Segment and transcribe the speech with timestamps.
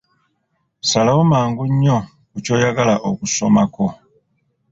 [0.89, 1.97] Salawo mangu nnyo
[2.31, 3.85] ku ky'oyagala okusomako.